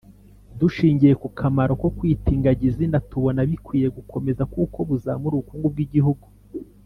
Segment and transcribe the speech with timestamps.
[0.59, 6.27] Dushingiye ku kamaro ko kwita ingagi izina tubona bikwiye gukomeza kuko bizamura ubukungu bwigihugu.